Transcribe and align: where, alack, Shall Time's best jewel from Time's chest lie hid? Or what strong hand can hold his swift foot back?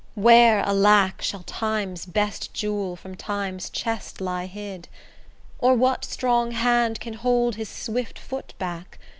where, 0.15 0.61
alack, 0.61 1.21
Shall 1.21 1.43
Time's 1.43 2.07
best 2.07 2.51
jewel 2.55 2.95
from 2.95 3.13
Time's 3.13 3.69
chest 3.69 4.19
lie 4.19 4.47
hid? 4.47 4.87
Or 5.59 5.75
what 5.75 6.03
strong 6.05 6.53
hand 6.53 6.99
can 6.99 7.13
hold 7.13 7.53
his 7.53 7.69
swift 7.69 8.17
foot 8.17 8.55
back? 8.57 8.97